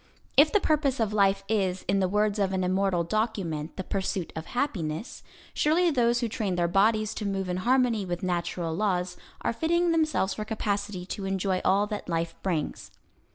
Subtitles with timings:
[0.35, 4.33] If the purpose of life is, in the words of an immortal document, the pursuit
[4.35, 5.21] of happiness,
[5.53, 9.91] surely those who train their bodies to move in harmony with natural laws are fitting
[9.91, 12.89] themselves for capacity to enjoy all that life brings.